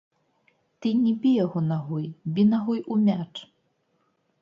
Ты 0.85 0.93
не 1.01 1.13
бі 1.27 1.35
яго 1.45 1.63
нагой, 1.73 2.09
бі 2.39 2.49
нагой 2.53 2.85
у 2.97 3.01
мяч. 3.07 3.31